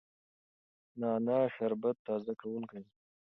نعنا 1.01 1.37
شربت 1.55 1.95
تازه 2.07 2.33
کوونکی 2.41 2.77
دی. 2.83 2.91